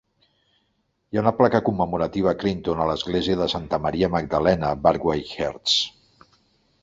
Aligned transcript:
Hi 1.15 1.19
ha 1.19 1.23
una 1.23 1.33
placa 1.41 1.61
commemorativa 1.67 2.31
a 2.31 2.39
Clinton 2.43 2.81
a 2.85 2.87
l'església 2.91 3.39
de 3.41 3.47
Santa 3.55 3.79
Maria 3.83 4.09
Magdalena, 4.15 4.71
Barkway, 4.87 5.25
Herts. 5.35 5.77